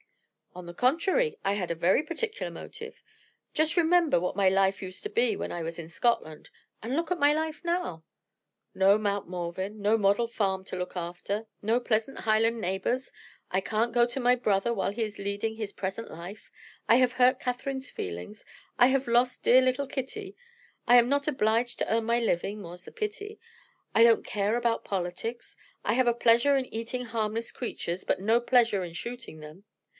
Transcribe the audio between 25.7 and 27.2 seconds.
I have a pleasure in eating